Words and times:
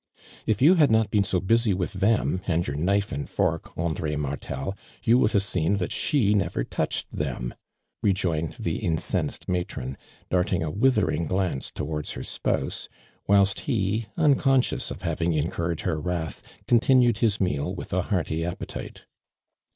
"If 0.47 0.63
you 0.63 0.73
had 0.73 0.89
not 0.89 1.11
been 1.11 1.23
so 1.23 1.39
busy 1.39 1.75
with 1.75 1.93
them, 1.93 2.41
and 2.47 2.65
your 2.65 2.75
knife 2.75 3.11
and 3.11 3.29
fork, 3.29 3.71
Andre 3.77 4.15
Martel, 4.15 4.75
you 5.03 5.19
would 5.19 5.33
have 5.33 5.43
seen 5.43 5.77
that 5.77 5.91
she 5.91 6.33
never 6.33 6.63
touched 6.63 7.11
them," 7.15 7.53
rejoined 8.01 8.53
the 8.53 8.79
incens 8.79 9.35
ed 9.43 9.47
matron, 9.47 9.99
darting 10.31 10.63
a 10.63 10.71
withering 10.71 11.27
glance 11.27 11.69
to 11.75 11.85
wards 11.85 12.13
her 12.13 12.23
spouse, 12.23 12.89
whilst 13.27 13.59
he, 13.69 14.07
unconscious 14.17 14.89
of 14.89 15.03
having 15.03 15.33
incuiTcd 15.33 15.81
her 15.81 15.99
wrath, 16.01 16.41
continued 16.67 17.19
his 17.19 17.39
meal 17.39 17.75
with 17.75 17.93
a 17.93 18.01
hearty 18.01 18.43
appetite. 18.43 19.05